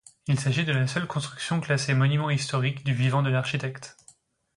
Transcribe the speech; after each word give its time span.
Il 0.25 0.39
s'agit 0.39 0.65
de 0.65 0.71
la 0.71 0.87
seule 0.87 1.05
construction 1.05 1.61
classée 1.61 1.93
monument 1.93 2.31
historique 2.31 2.83
du 2.83 2.91
vivant 2.91 3.21
de 3.21 3.29
l'architecte. 3.29 3.97